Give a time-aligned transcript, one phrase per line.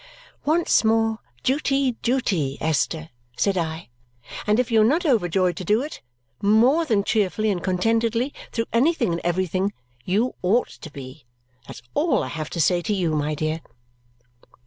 [0.45, 3.89] "Once more, duty, duty, Esther," said I;
[4.47, 6.01] "and if you are not overjoyed to do it,
[6.41, 11.27] more than cheerfully and contentedly, through anything and everything, you ought to be.
[11.67, 13.61] That's all I have to say to you, my dear!"